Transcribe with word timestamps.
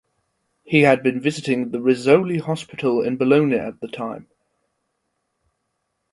He 0.63 0.79
had 0.81 1.03
been 1.03 1.19
visiting 1.21 1.69
the 1.69 1.77
Rizzoli 1.77 2.41
Hospital 2.41 3.03
in 3.03 3.17
Bologna 3.17 3.57
at 3.57 3.81
the 3.81 3.87
time. 3.87 4.25